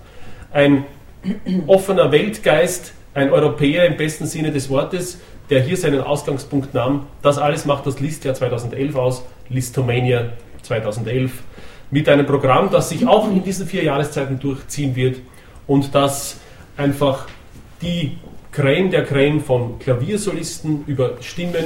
Ein 0.51 0.87
offener 1.67 2.11
Weltgeist, 2.11 2.95
ein 3.13 3.31
Europäer 3.31 3.85
im 3.85 3.99
besten 3.99 4.25
Sinne 4.25 4.51
des 4.51 4.71
Wortes, 4.71 5.21
der 5.51 5.61
hier 5.61 5.77
seinen 5.77 6.01
Ausgangspunkt 6.01 6.73
nahm. 6.73 7.05
Das 7.21 7.37
alles 7.37 7.67
macht 7.67 7.85
das 7.85 8.01
Listjahr 8.01 8.33
2011 8.33 8.97
aus, 8.97 9.27
Listomania 9.51 10.31
2011, 10.63 11.33
mit 11.91 12.09
einem 12.09 12.25
Programm, 12.25 12.71
das 12.71 12.89
sich 12.89 13.07
auch 13.07 13.31
in 13.31 13.45
diesen 13.45 13.67
vier 13.67 13.85
Jahreszeiten 13.85 14.39
durchziehen 14.39 14.97
wird 14.97 15.19
und 15.67 15.95
das 15.95 16.39
einfach 16.77 17.27
die 17.83 18.19
Creme 18.53 18.91
der 18.91 19.05
Creme 19.05 19.41
von 19.41 19.79
Klaviersolisten 19.79 20.85
über 20.87 21.19
Stimmen 21.21 21.65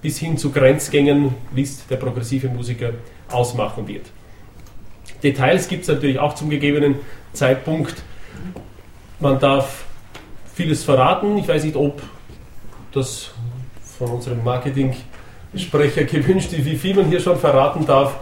bis 0.00 0.18
hin 0.18 0.38
zu 0.38 0.52
Grenzgängen, 0.52 1.34
List 1.54 1.90
der 1.90 1.96
progressive 1.96 2.48
Musiker, 2.48 2.90
ausmachen 3.30 3.88
wird. 3.88 4.06
Details 5.22 5.68
gibt 5.68 5.82
es 5.82 5.88
natürlich 5.88 6.18
auch 6.18 6.34
zum 6.34 6.48
gegebenen 6.48 6.96
Zeitpunkt. 7.32 7.96
Man 9.18 9.40
darf 9.40 9.84
vieles 10.54 10.84
verraten. 10.84 11.38
Ich 11.38 11.48
weiß 11.48 11.64
nicht, 11.64 11.76
ob 11.76 12.00
das 12.92 13.30
von 13.98 14.10
unserem 14.10 14.44
Marketing-Sprecher 14.44 16.04
gewünscht 16.04 16.52
ist, 16.52 16.64
wie 16.64 16.76
viel 16.76 16.94
man 16.94 17.06
hier 17.06 17.20
schon 17.20 17.38
verraten 17.38 17.84
darf. 17.84 18.16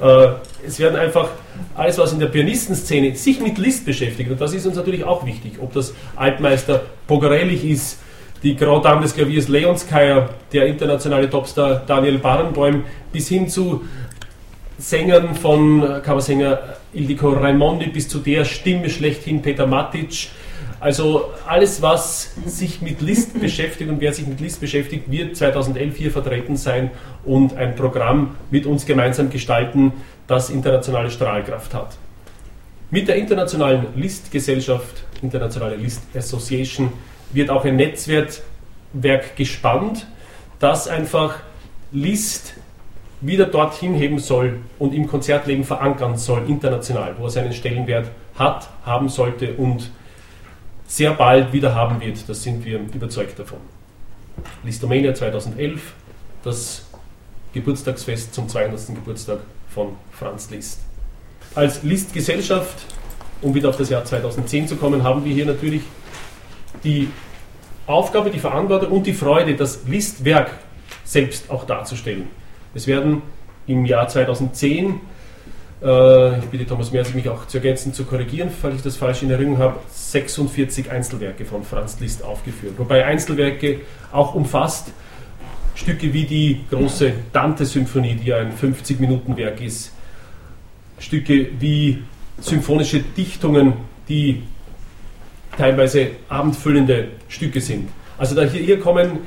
Äh, 0.00 0.28
es 0.66 0.78
werden 0.78 0.96
einfach 0.96 1.28
alles, 1.74 1.98
was 1.98 2.12
in 2.12 2.20
der 2.20 2.26
Pianistenszene 2.26 3.14
sich 3.16 3.40
mit 3.40 3.58
Liszt 3.58 3.84
beschäftigt, 3.84 4.30
und 4.30 4.40
das 4.40 4.52
ist 4.54 4.66
uns 4.66 4.76
natürlich 4.76 5.04
auch 5.04 5.24
wichtig, 5.26 5.54
ob 5.60 5.72
das 5.72 5.94
Altmeister 6.16 6.82
Pogarellich 7.06 7.64
ist, 7.64 7.98
die 8.42 8.56
Grand 8.56 8.84
Dame 8.84 9.02
des 9.02 9.14
Klaviers 9.14 9.48
Leonskaya, 9.48 10.28
der 10.52 10.66
internationale 10.66 11.30
Topstar 11.30 11.82
Daniel 11.86 12.18
Barenboim, 12.18 12.84
bis 13.12 13.28
hin 13.28 13.48
zu 13.48 13.84
Sängern 14.78 15.34
von 15.34 16.02
Kammersänger 16.02 16.58
Ildiko 16.92 17.30
Raimondi 17.30 17.86
bis 17.86 18.08
zu 18.08 18.18
der 18.18 18.44
Stimme 18.44 18.90
schlechthin 18.90 19.40
Peter 19.40 19.66
Matic, 19.66 20.28
also 20.84 21.32
alles, 21.46 21.80
was 21.80 22.34
sich 22.44 22.82
mit 22.82 23.00
List 23.00 23.40
beschäftigt 23.40 23.88
und 23.88 24.02
wer 24.02 24.12
sich 24.12 24.26
mit 24.26 24.38
List 24.38 24.60
beschäftigt, 24.60 25.10
wird 25.10 25.34
2011 25.34 25.96
hier 25.96 26.10
vertreten 26.10 26.58
sein 26.58 26.90
und 27.24 27.56
ein 27.56 27.74
Programm 27.74 28.36
mit 28.50 28.66
uns 28.66 28.84
gemeinsam 28.84 29.30
gestalten, 29.30 29.94
das 30.26 30.50
internationale 30.50 31.10
Strahlkraft 31.10 31.72
hat. 31.72 31.96
Mit 32.90 33.08
der 33.08 33.16
internationalen 33.16 33.86
List-Gesellschaft, 33.96 35.04
Internationale 35.22 35.76
List 35.76 36.02
Association, 36.14 36.92
wird 37.32 37.48
auch 37.48 37.64
ein 37.64 37.76
Netzwerk 37.76 38.42
gespannt, 39.36 40.06
das 40.58 40.86
einfach 40.86 41.40
List 41.92 42.52
wieder 43.22 43.46
dorthin 43.46 43.94
heben 43.94 44.18
soll 44.18 44.58
und 44.78 44.92
im 44.92 45.06
Konzertleben 45.06 45.64
verankern 45.64 46.18
soll, 46.18 46.42
international, 46.46 47.14
wo 47.18 47.24
er 47.24 47.30
seinen 47.30 47.54
Stellenwert 47.54 48.10
hat, 48.34 48.68
haben 48.84 49.08
sollte 49.08 49.54
und 49.54 49.90
sehr 50.86 51.12
bald 51.14 51.52
wieder 51.52 51.74
haben 51.74 52.00
wird. 52.00 52.28
Das 52.28 52.42
sind 52.42 52.64
wir 52.64 52.78
überzeugt 52.78 53.38
davon. 53.38 53.58
Listomania 54.64 55.14
2011, 55.14 55.92
das 56.42 56.86
Geburtstagsfest 57.52 58.34
zum 58.34 58.48
200. 58.48 58.88
Geburtstag 58.88 59.40
von 59.68 59.96
Franz 60.12 60.50
Liszt. 60.50 60.80
Als 61.54 61.82
Liszt-Gesellschaft, 61.82 62.84
um 63.42 63.54
wieder 63.54 63.68
auf 63.68 63.76
das 63.76 63.90
Jahr 63.90 64.04
2010 64.04 64.68
zu 64.68 64.76
kommen, 64.76 65.04
haben 65.04 65.24
wir 65.24 65.32
hier 65.32 65.46
natürlich 65.46 65.82
die 66.82 67.08
Aufgabe, 67.86 68.30
die 68.30 68.38
Verantwortung 68.38 68.90
und 68.90 69.06
die 69.06 69.12
Freude, 69.12 69.54
das 69.54 69.80
Liszt-Werk 69.86 70.50
selbst 71.04 71.50
auch 71.50 71.64
darzustellen. 71.64 72.28
Es 72.74 72.86
werden 72.86 73.22
im 73.66 73.84
Jahr 73.84 74.08
2010 74.08 74.86
äh, 74.86 74.92
ich 75.84 76.46
bitte 76.46 76.66
Thomas 76.66 76.92
Merz, 76.92 77.12
mich 77.12 77.28
auch 77.28 77.46
zu 77.46 77.58
ergänzen, 77.58 77.92
zu 77.92 78.04
korrigieren, 78.04 78.48
falls 78.48 78.76
ich 78.76 78.82
das 78.82 78.96
falsch 78.96 79.22
in 79.22 79.30
Erinnerung 79.30 79.58
habe, 79.58 79.80
46 79.90 80.90
Einzelwerke 80.90 81.44
von 81.44 81.62
Franz 81.62 82.00
Liszt 82.00 82.24
aufgeführt. 82.24 82.74
Wobei 82.78 83.04
Einzelwerke 83.04 83.80
auch 84.10 84.34
umfasst 84.34 84.92
Stücke 85.74 86.10
wie 86.14 86.24
die 86.24 86.60
große 86.70 87.12
Dante-Symphonie, 87.34 88.14
die 88.14 88.32
ein 88.32 88.52
50-Minuten-Werk 88.56 89.60
ist, 89.60 89.92
Stücke 90.98 91.48
wie 91.60 92.02
symphonische 92.40 93.00
Dichtungen, 93.00 93.74
die 94.08 94.42
teilweise 95.58 96.12
abendfüllende 96.30 97.08
Stücke 97.28 97.60
sind. 97.60 97.90
Also 98.16 98.34
da 98.34 98.42
hier, 98.44 98.62
hier 98.62 98.80
kommen 98.80 99.18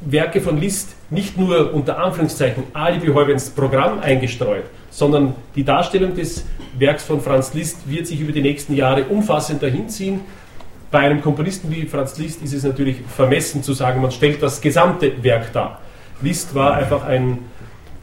Werke 0.00 0.40
von 0.40 0.58
Liszt 0.58 0.96
nicht 1.10 1.38
nur 1.38 1.72
unter 1.72 1.98
Anführungszeichen 1.98 2.64
alibi 2.72 3.12
ins 3.30 3.50
Programm 3.50 4.00
eingestreut, 4.00 4.64
sondern 4.92 5.34
die 5.56 5.64
Darstellung 5.64 6.14
des 6.14 6.44
Werks 6.78 7.02
von 7.02 7.20
Franz 7.20 7.54
Liszt 7.54 7.90
wird 7.90 8.06
sich 8.06 8.20
über 8.20 8.30
die 8.30 8.42
nächsten 8.42 8.74
Jahre 8.76 9.04
umfassend 9.04 9.62
dahinziehen. 9.62 10.20
Bei 10.90 11.00
einem 11.00 11.22
Komponisten 11.22 11.70
wie 11.70 11.86
Franz 11.86 12.18
Liszt 12.18 12.42
ist 12.42 12.52
es 12.52 12.62
natürlich 12.62 12.98
vermessen 13.08 13.62
zu 13.62 13.72
sagen, 13.72 14.02
man 14.02 14.12
stellt 14.12 14.42
das 14.42 14.60
gesamte 14.60 15.24
Werk 15.24 15.52
dar. 15.52 15.80
Liszt 16.20 16.54
war 16.54 16.74
einfach 16.74 17.04
ein, 17.04 17.38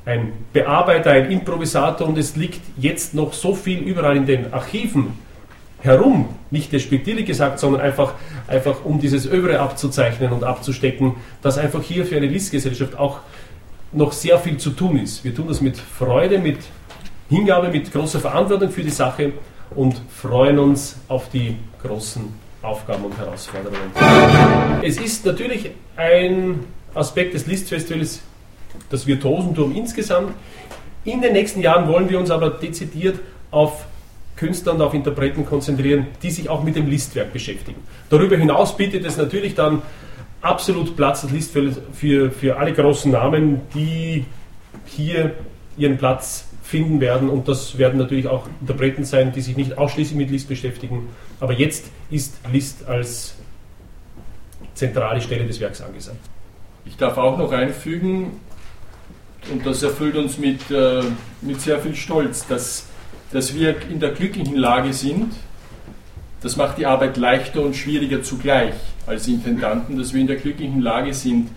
ein 0.06 0.34
Bearbeiter, 0.52 1.12
ein 1.12 1.32
Improvisator 1.32 2.08
und 2.08 2.18
es 2.18 2.36
liegt 2.36 2.62
jetzt 2.78 3.14
noch 3.14 3.34
so 3.34 3.54
viel 3.54 3.80
überall 3.80 4.18
in 4.18 4.26
den 4.26 4.52
Archiven 4.52 5.14
herum, 5.82 6.30
nicht 6.50 6.74
despektierlich 6.74 7.26
gesagt, 7.26 7.60
sondern 7.60 7.82
einfach, 7.82 8.16
einfach 8.48 8.84
um 8.84 9.00
dieses 9.00 9.28
Övre 9.28 9.60
abzuzeichnen 9.60 10.32
und 10.32 10.44
abzustecken, 10.44 11.16
dass 11.44 11.60
einfach 11.60 11.84
hier 11.84 12.06
für 12.06 12.18
eine 12.18 12.28
Listgesellschaft 12.28 12.98
auch 12.98 13.20
noch 13.92 14.12
sehr 14.12 14.40
viel 14.40 14.58
zu 14.58 14.72
tun 14.72 14.98
ist. 14.98 15.24
Wir 15.24 15.34
tun 15.34 15.48
das 15.48 15.62
mit 15.62 15.78
Freude, 15.78 16.40
mit 16.40 16.58
Hingabe, 17.30 17.70
mit 17.70 17.92
großer 17.92 18.20
Verantwortung 18.20 18.72
für 18.72 18.82
die 18.82 18.90
Sache 18.90 19.34
und 19.76 20.02
freuen 20.10 20.58
uns 20.58 20.98
auf 21.08 21.30
die 21.30 21.56
großen 21.82 22.24
Aufgaben 22.64 23.06
und 23.06 23.18
Herausforderungen. 23.18 23.92
Es 24.82 24.98
ist 24.98 25.26
natürlich 25.26 25.70
ein 25.96 26.62
Aspekt 26.96 27.36
des 27.36 27.46
Listfestivals 27.46 28.22
das 28.90 29.06
Virtuosentum 29.06 29.76
insgesamt. 29.76 30.34
In 31.06 31.22
den 31.22 31.34
nächsten 31.34 31.62
Jahren 31.62 31.88
wollen 31.88 32.10
wir 32.10 32.20
uns 32.20 32.32
aber 32.32 32.50
dezidiert 32.50 33.20
auf 33.52 33.86
Künstler 34.36 34.74
und 34.74 34.82
auf 34.82 34.94
Interpreten 34.94 35.46
konzentrieren, 35.46 36.08
die 36.24 36.32
sich 36.32 36.50
auch 36.50 36.64
mit 36.64 36.76
dem 36.76 36.88
Listwerk 36.88 37.32
beschäftigen. 37.32 37.82
Darüber 38.10 38.38
hinaus 38.38 38.76
bietet 38.76 39.06
es 39.06 39.18
natürlich 39.18 39.54
dann 39.54 39.82
absolut 40.42 40.96
Platz, 40.96 41.22
das 41.22 41.32
Listfeld 41.32 41.80
für, 41.94 42.32
für 42.32 42.58
alle 42.58 42.74
großen 42.74 43.12
Namen, 43.12 43.62
die 43.76 44.26
hier 44.86 45.36
ihren 45.78 45.98
Platz 45.98 46.49
finden 46.70 47.02
werden. 47.02 47.30
Und 47.30 47.48
das 47.48 47.78
werden 47.80 47.98
natürlich 47.98 48.28
auch 48.28 48.48
Interpreten 48.62 49.04
sein, 49.04 49.32
die 49.32 49.42
sich 49.42 49.58
nicht 49.58 49.78
ausschließlich 49.78 50.18
mit 50.18 50.30
List 50.30 50.48
beschäftigen. 50.48 51.08
Aber 51.40 51.54
jetzt 51.54 51.86
ist 52.12 52.38
List 52.52 52.88
als 52.88 53.34
zentrale 54.76 55.20
Stelle 55.20 55.46
des 55.48 55.60
Werks 55.60 55.82
angesagt. 55.82 56.20
Ich 56.86 56.96
darf 56.96 57.18
auch 57.18 57.38
noch 57.38 57.52
einfügen, 57.52 58.40
und 59.52 59.66
das 59.66 59.82
erfüllt 59.82 60.16
uns 60.16 60.38
mit, 60.38 60.70
äh, 60.70 61.02
mit 61.42 61.60
sehr 61.60 61.80
viel 61.80 61.96
Stolz, 61.96 62.46
dass, 62.46 62.86
dass 63.32 63.56
wir 63.56 63.76
in 63.90 64.00
der 64.00 64.12
glücklichen 64.12 64.56
Lage 64.56 64.94
sind, 64.94 65.34
das 66.42 66.56
macht 66.56 66.78
die 66.78 66.86
Arbeit 66.86 67.18
leichter 67.18 67.62
und 67.62 67.76
schwieriger 67.76 68.22
zugleich 68.22 68.76
als 69.08 69.28
Intendanten, 69.28 69.98
dass 69.98 70.14
wir 70.14 70.22
in 70.22 70.28
der 70.28 70.36
glücklichen 70.36 70.82
Lage 70.82 71.14
sind, 71.14 71.50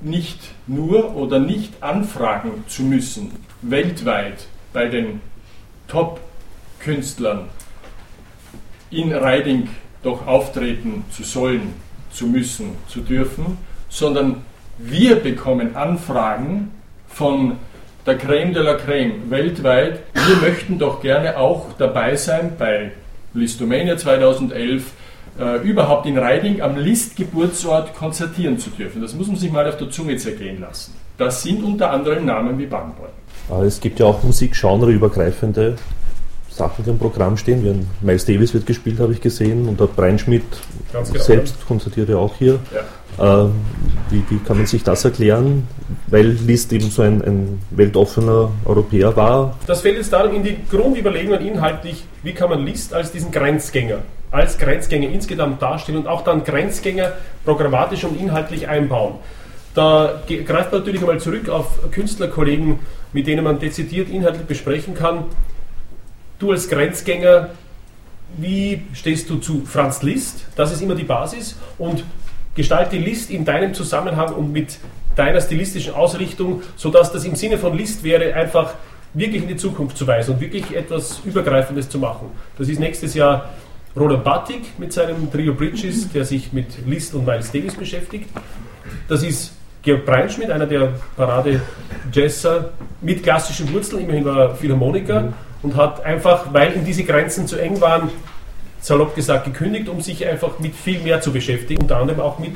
nicht 0.00 0.38
nur 0.66 1.16
oder 1.16 1.38
nicht 1.38 1.82
anfragen 1.82 2.64
zu 2.68 2.82
müssen, 2.82 3.32
weltweit 3.62 4.46
bei 4.72 4.86
den 4.86 5.20
Top-Künstlern 5.88 7.48
in 8.90 9.12
Riding 9.12 9.68
doch 10.02 10.26
auftreten 10.26 11.04
zu 11.10 11.24
sollen, 11.24 11.74
zu 12.12 12.26
müssen, 12.26 12.76
zu 12.86 13.00
dürfen, 13.00 13.58
sondern 13.88 14.42
wir 14.78 15.16
bekommen 15.16 15.74
Anfragen 15.74 16.70
von 17.08 17.56
der 18.06 18.16
Creme 18.16 18.54
de 18.54 18.62
la 18.62 18.74
Creme 18.74 19.30
weltweit. 19.30 20.00
Wir 20.14 20.36
möchten 20.36 20.78
doch 20.78 21.02
gerne 21.02 21.36
auch 21.36 21.72
dabei 21.76 22.16
sein 22.16 22.52
bei 22.58 22.92
Listomania 23.34 23.96
2011 23.96 24.92
äh, 25.38 25.56
überhaupt 25.62 26.06
in 26.06 26.18
Reiding 26.18 26.60
am 26.60 26.76
List-Geburtsort 26.76 27.94
konzertieren 27.94 28.58
zu 28.58 28.70
dürfen. 28.70 29.00
Das 29.02 29.14
muss 29.14 29.26
man 29.26 29.36
sich 29.36 29.52
mal 29.52 29.66
auf 29.68 29.76
der 29.76 29.90
Zunge 29.90 30.16
zergehen 30.16 30.60
lassen. 30.60 30.94
Das 31.16 31.42
sind 31.42 31.62
unter 31.62 31.90
anderem 31.90 32.24
Namen 32.26 32.58
wie 32.58 32.66
Bamboy. 32.66 33.08
Es 33.66 33.80
gibt 33.80 33.98
ja 33.98 34.06
auch 34.06 34.22
musikgenreübergreifende 34.22 35.76
Sachen, 36.50 36.84
die 36.84 36.90
im 36.90 36.98
Programm 36.98 37.36
stehen. 37.36 37.64
Wie 37.64 38.04
Miles 38.04 38.24
Davis 38.26 38.52
wird 38.52 38.66
gespielt, 38.66 39.00
habe 39.00 39.12
ich 39.12 39.20
gesehen, 39.20 39.68
und 39.68 39.80
der 39.80 39.86
Breinschmidt 39.86 40.42
genau, 40.92 41.04
selbst 41.04 41.66
konzertiert 41.66 42.08
ja 42.10 42.16
auch 42.16 42.34
hier. 42.36 42.58
Ja. 42.74 43.44
Äh, 43.46 43.48
wie, 44.10 44.22
wie, 44.28 44.38
kann 44.38 44.58
man 44.58 44.66
sich 44.66 44.84
das 44.84 45.04
erklären? 45.04 45.66
Weil 46.08 46.26
Liszt 46.26 46.72
eben 46.72 46.90
so 46.90 47.02
ein, 47.02 47.22
ein, 47.22 47.60
weltoffener 47.70 48.50
Europäer 48.64 49.16
war. 49.16 49.56
Das 49.66 49.80
fällt 49.80 49.96
jetzt 49.96 50.12
darum 50.12 50.34
in 50.34 50.42
die 50.42 50.56
Grundüberlegungen 50.70 51.40
inhaltlich, 51.40 52.04
wie 52.22 52.32
kann 52.32 52.50
man 52.50 52.64
Liszt 52.64 52.94
als 52.94 53.10
diesen 53.10 53.30
Grenzgänger, 53.30 53.98
als 54.30 54.58
Grenzgänger 54.58 55.08
insgesamt 55.08 55.62
darstellen 55.62 55.98
und 55.98 56.06
auch 56.06 56.22
dann 56.22 56.44
Grenzgänger 56.44 57.12
programmatisch 57.44 58.04
und 58.04 58.20
inhaltlich 58.20 58.68
einbauen. 58.68 59.14
Da 59.74 60.22
greift 60.26 60.72
man 60.72 60.80
natürlich 60.80 61.00
einmal 61.00 61.20
zurück 61.20 61.48
auf 61.48 61.90
Künstlerkollegen, 61.92 62.80
mit 63.12 63.26
denen 63.26 63.44
man 63.44 63.58
dezidiert 63.58 64.08
inhaltlich 64.08 64.46
besprechen 64.46 64.94
kann. 64.94 65.24
Du 66.38 66.52
als 66.52 66.68
Grenzgänger, 66.68 67.50
wie 68.36 68.82
stehst 68.92 69.30
du 69.30 69.36
zu 69.36 69.62
Franz 69.64 70.02
Liszt? 70.02 70.46
Das 70.56 70.72
ist 70.72 70.82
immer 70.82 70.94
die 70.94 71.04
Basis. 71.04 71.56
Und 71.78 72.04
gestalte 72.54 72.96
List 72.96 73.30
in 73.30 73.44
deinem 73.44 73.72
Zusammenhang 73.72 74.34
und 74.34 74.52
mit 74.52 74.78
deiner 75.14 75.40
stilistischen 75.40 75.94
Ausrichtung, 75.94 76.62
sodass 76.76 77.12
das 77.12 77.24
im 77.24 77.34
Sinne 77.36 77.56
von 77.58 77.76
List 77.76 78.04
wäre, 78.04 78.34
einfach 78.34 78.74
wirklich 79.14 79.42
in 79.42 79.48
die 79.48 79.56
Zukunft 79.56 79.96
zu 79.96 80.06
weisen 80.06 80.34
und 80.34 80.40
wirklich 80.40 80.74
etwas 80.74 81.20
Übergreifendes 81.24 81.88
zu 81.88 81.98
machen. 81.98 82.30
Das 82.58 82.68
ist 82.68 82.78
nächstes 82.78 83.14
Jahr 83.14 83.48
Roland 83.98 84.24
Batik 84.24 84.78
mit 84.78 84.92
seinem 84.92 85.30
Trio 85.30 85.54
Bridges, 85.54 86.10
der 86.12 86.24
sich 86.24 86.52
mit 86.52 86.86
Liszt 86.86 87.14
und 87.14 87.26
Miles 87.26 87.50
Davis 87.50 87.74
beschäftigt. 87.74 88.28
Das 89.08 89.22
ist 89.22 89.52
Georg 89.82 90.04
Breinschmidt, 90.04 90.50
einer 90.50 90.66
der 90.66 90.92
Parade-Jazzer 91.16 92.70
mit 93.00 93.22
klassischen 93.22 93.72
Wurzeln, 93.72 94.02
immerhin 94.04 94.24
war 94.24 94.38
er 94.38 94.54
Philharmoniker 94.54 95.20
mhm. 95.22 95.32
und 95.62 95.76
hat 95.76 96.04
einfach, 96.04 96.52
weil 96.52 96.74
ihm 96.76 96.84
diese 96.84 97.04
Grenzen 97.04 97.46
zu 97.46 97.56
eng 97.56 97.80
waren, 97.80 98.10
salopp 98.80 99.14
gesagt 99.14 99.44
gekündigt, 99.44 99.88
um 99.88 100.00
sich 100.00 100.26
einfach 100.26 100.58
mit 100.58 100.74
viel 100.74 101.00
mehr 101.00 101.20
zu 101.20 101.32
beschäftigen, 101.32 101.82
unter 101.82 101.96
anderem 101.96 102.20
auch 102.20 102.38
mit 102.38 102.54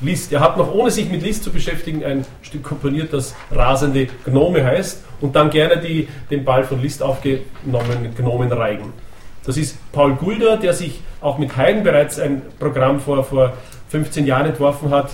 Liszt. 0.00 0.32
Er 0.32 0.40
hat 0.40 0.56
noch 0.56 0.72
ohne 0.72 0.90
sich 0.90 1.10
mit 1.10 1.22
Liszt 1.22 1.44
zu 1.44 1.50
beschäftigen 1.50 2.04
ein 2.04 2.24
Stück 2.42 2.62
komponiert, 2.62 3.12
das 3.12 3.34
Rasende 3.50 4.08
Gnome 4.24 4.64
heißt 4.64 5.02
und 5.20 5.34
dann 5.34 5.50
gerne 5.50 5.80
die, 5.80 6.08
den 6.30 6.44
Ball 6.44 6.64
von 6.64 6.80
Liszt 6.82 7.02
aufgenommen, 7.02 8.14
Gnomen 8.16 8.52
Reigen. 8.52 8.92
Das 9.46 9.56
ist 9.56 9.76
Paul 9.92 10.14
Gulder, 10.14 10.56
der 10.56 10.72
sich 10.72 11.00
auch 11.20 11.38
mit 11.38 11.56
Haydn 11.56 11.82
bereits 11.82 12.18
ein 12.18 12.42
Programm 12.58 13.00
vor, 13.00 13.24
vor 13.24 13.52
15 13.88 14.26
Jahren 14.26 14.46
entworfen 14.46 14.90
hat, 14.90 15.10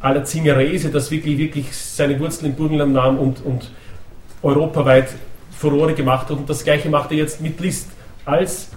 aller 0.00 0.24
Zingerese, 0.24 0.90
das 0.90 1.10
wirklich, 1.10 1.38
wirklich 1.38 1.76
seine 1.76 2.18
Wurzeln 2.18 2.52
im 2.52 2.56
Burgenland 2.56 2.92
nahm 2.92 3.18
und, 3.18 3.44
und 3.44 3.70
europaweit 4.42 5.08
Furore 5.56 5.94
gemacht 5.94 6.28
hat. 6.30 6.36
Und 6.36 6.48
das 6.48 6.64
gleiche 6.64 6.88
macht 6.88 7.10
er 7.12 7.18
jetzt 7.18 7.40
mit 7.40 7.60
Liszt 7.60 7.88
als 8.24 8.70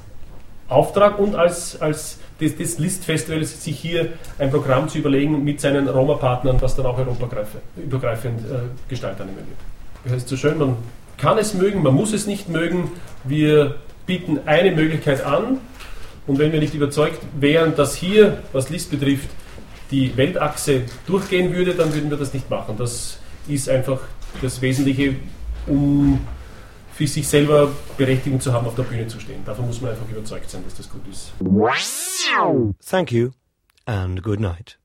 Auftrag 0.67 1.17
und 1.17 1.35
als, 1.35 1.81
als 1.81 2.19
des, 2.39 2.55
des 2.55 2.77
List-Festivals, 2.77 3.63
sich 3.63 3.79
hier 3.79 4.09
ein 4.37 4.49
Programm 4.51 4.87
zu 4.87 4.99
überlegen 4.99 5.43
mit 5.43 5.59
seinen 5.59 5.87
Roma-Partnern, 5.87 6.57
das 6.59 6.75
dann 6.75 6.85
auch 6.85 6.97
europaübergreifend 6.97 8.41
äh, 8.41 8.59
Gestalt 8.87 9.19
annehmen 9.19 9.37
wird. 9.37 9.57
Das 10.03 10.13
heißt 10.13 10.29
so 10.29 10.37
schön, 10.37 10.57
man 10.57 10.77
kann 11.17 11.37
es 11.37 11.53
mögen, 11.53 11.83
man 11.83 11.93
muss 11.93 12.13
es 12.13 12.27
nicht 12.27 12.47
mögen. 12.49 12.91
Wir 13.23 13.75
bieten 14.09 14.39
eine 14.47 14.71
Möglichkeit 14.71 15.23
an 15.23 15.59
und 16.25 16.39
wenn 16.39 16.51
wir 16.51 16.59
nicht 16.59 16.73
überzeugt 16.73 17.19
wären, 17.39 17.75
dass 17.75 17.93
hier, 17.93 18.41
was 18.53 18.71
List 18.71 18.89
betrifft, 18.89 19.29
die 19.91 20.17
Weltachse 20.17 20.81
durchgehen 21.05 21.53
würde, 21.53 21.75
dann 21.75 21.93
würden 21.93 22.09
wir 22.09 22.17
das 22.17 22.33
nicht 22.33 22.49
machen. 22.49 22.75
Das 22.75 23.19
ist 23.47 23.69
einfach 23.69 24.01
das 24.41 24.63
Wesentliche, 24.63 25.15
um 25.67 26.19
für 26.91 27.05
sich 27.05 27.27
selber 27.27 27.71
Berechtigung 27.99 28.41
zu 28.41 28.51
haben, 28.51 28.65
auf 28.65 28.73
der 28.73 28.83
Bühne 28.83 29.05
zu 29.05 29.19
stehen. 29.19 29.45
Davon 29.45 29.67
muss 29.67 29.79
man 29.79 29.91
einfach 29.91 30.09
überzeugt 30.09 30.49
sein, 30.49 30.63
dass 30.63 30.73
das 30.73 30.89
gut 30.89 31.07
ist. 31.07 31.31
Thank 32.89 33.11
you 33.11 33.29
and 33.85 34.23
good 34.23 34.39
night. 34.39 34.79